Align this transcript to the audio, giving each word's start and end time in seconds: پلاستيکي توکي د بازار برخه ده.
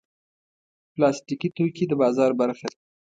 پلاستيکي 0.93 1.49
توکي 1.55 1.85
د 1.87 1.93
بازار 2.01 2.31
برخه 2.41 2.67
ده. 2.71 2.77